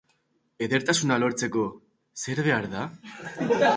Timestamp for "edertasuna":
0.67-1.17